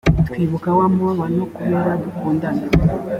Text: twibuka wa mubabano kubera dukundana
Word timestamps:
twibuka 0.27 0.69
wa 0.77 0.85
mubabano 0.95 1.43
kubera 1.55 1.91
dukundana 2.03 2.63